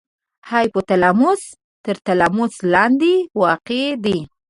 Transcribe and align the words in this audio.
هایپو 0.49 0.79
تلاموس 0.89 1.41
تر 1.85 1.95
تلاموس 2.05 2.53
لاندې 2.73 3.13
واقع 3.39 3.83
دی. 4.03 4.17